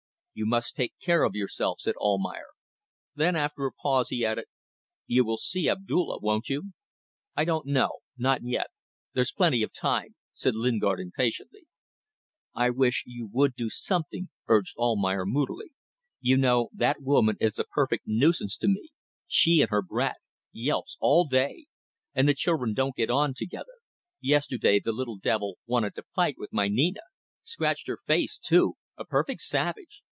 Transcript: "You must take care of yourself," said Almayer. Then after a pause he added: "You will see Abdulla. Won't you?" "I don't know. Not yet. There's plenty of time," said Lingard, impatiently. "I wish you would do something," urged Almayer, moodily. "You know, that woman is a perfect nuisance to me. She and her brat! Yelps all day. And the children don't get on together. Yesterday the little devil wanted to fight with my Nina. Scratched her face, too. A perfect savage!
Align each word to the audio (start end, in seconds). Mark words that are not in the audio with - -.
"You 0.33 0.45
must 0.45 0.77
take 0.77 0.93
care 0.97 1.23
of 1.23 1.35
yourself," 1.35 1.81
said 1.81 1.95
Almayer. 1.97 2.47
Then 3.13 3.35
after 3.35 3.65
a 3.65 3.71
pause 3.73 4.07
he 4.07 4.25
added: 4.25 4.45
"You 5.05 5.25
will 5.25 5.35
see 5.35 5.67
Abdulla. 5.67 6.19
Won't 6.19 6.47
you?" 6.47 6.71
"I 7.35 7.43
don't 7.43 7.65
know. 7.65 7.97
Not 8.17 8.39
yet. 8.41 8.67
There's 9.11 9.33
plenty 9.33 9.61
of 9.61 9.73
time," 9.73 10.15
said 10.33 10.55
Lingard, 10.55 11.01
impatiently. 11.01 11.67
"I 12.55 12.69
wish 12.69 13.03
you 13.05 13.27
would 13.33 13.55
do 13.55 13.69
something," 13.69 14.29
urged 14.47 14.77
Almayer, 14.77 15.25
moodily. 15.25 15.73
"You 16.21 16.37
know, 16.37 16.69
that 16.73 17.01
woman 17.01 17.35
is 17.41 17.59
a 17.59 17.65
perfect 17.65 18.03
nuisance 18.07 18.55
to 18.59 18.69
me. 18.69 18.87
She 19.27 19.59
and 19.59 19.69
her 19.69 19.81
brat! 19.81 20.21
Yelps 20.53 20.95
all 21.01 21.27
day. 21.27 21.65
And 22.15 22.27
the 22.29 22.33
children 22.33 22.73
don't 22.73 22.95
get 22.95 23.11
on 23.11 23.33
together. 23.35 23.79
Yesterday 24.21 24.79
the 24.79 24.93
little 24.93 25.17
devil 25.17 25.57
wanted 25.67 25.93
to 25.95 26.03
fight 26.15 26.35
with 26.37 26.53
my 26.53 26.69
Nina. 26.69 27.01
Scratched 27.43 27.87
her 27.87 27.97
face, 27.97 28.39
too. 28.39 28.75
A 28.97 29.03
perfect 29.03 29.41
savage! 29.41 30.01